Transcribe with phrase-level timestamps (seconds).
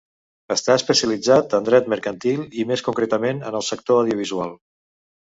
[0.53, 4.57] Està especialitzat en dret mercantil i més concretament en el sector audiovisual.